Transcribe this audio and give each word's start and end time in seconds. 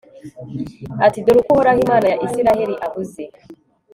ati 1.05 1.19
dore 1.25 1.37
uko 1.41 1.51
uhoraho, 1.53 1.79
imana 1.85 2.05
ya 2.11 2.19
israheli 2.27 2.75
avuze 2.87 3.23